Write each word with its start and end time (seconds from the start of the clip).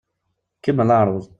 Kemmel 0.63 0.89
aɛeṛṛuḍ! 0.95 1.25